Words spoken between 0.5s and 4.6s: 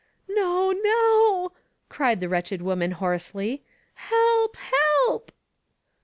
no,*' cried the wretched woman hoarsely. ''Help!